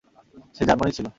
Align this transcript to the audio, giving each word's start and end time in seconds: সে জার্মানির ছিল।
সে 0.55 0.63
জার্মানির 0.67 0.95
ছিল। 0.97 1.07